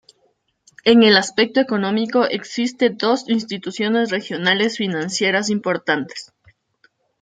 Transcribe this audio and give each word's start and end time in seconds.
En 0.83 1.03
el 1.03 1.15
aspecto 1.15 1.59
económico 1.59 2.25
existe 2.25 2.89
dos 2.89 3.29
instituciones 3.29 4.09
regionales 4.09 4.77
financieras 4.77 5.51
importantes. 5.51 6.33